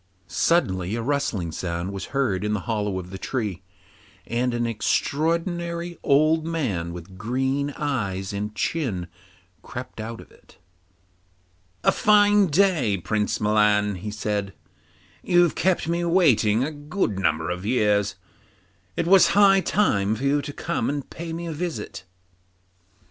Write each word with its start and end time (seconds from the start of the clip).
Suddenly 0.25 0.95
a 0.95 1.01
rustling 1.03 1.51
sound 1.51 1.93
was 1.93 2.05
heard 2.05 2.43
in 2.43 2.53
the 2.53 2.61
hollow 2.61 2.97
of 2.97 3.11
the 3.11 3.19
tree, 3.19 3.61
and 4.25 4.51
an 4.51 4.65
extraordinary 4.65 5.99
old 6.01 6.43
man 6.43 6.91
with 6.91 7.19
green 7.19 7.69
eyes 7.77 8.33
and 8.33 8.55
chin 8.55 9.05
crept 9.61 9.99
out 10.01 10.19
of 10.19 10.31
it. 10.31 10.57
'A 11.83 11.91
fine 11.91 12.47
day, 12.47 12.97
Prince 12.97 13.39
Milan,' 13.39 13.93
he 13.93 14.09
said; 14.09 14.53
'you've 15.21 15.53
kept 15.53 15.87
me 15.87 16.03
waiting 16.03 16.63
a 16.63 16.71
good 16.71 17.19
number 17.19 17.51
of 17.51 17.63
years; 17.63 18.15
it 18.97 19.05
was 19.05 19.27
high 19.37 19.59
time 19.61 20.15
for 20.15 20.23
you 20.23 20.41
to 20.41 20.51
come 20.51 20.89
and 20.89 21.11
pay 21.11 21.31
me 21.31 21.45
a 21.45 21.51
visit. 21.53 22.05